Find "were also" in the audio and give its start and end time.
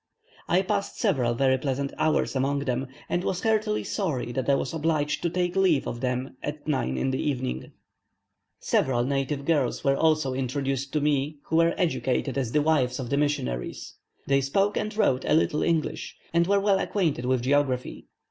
9.83-10.33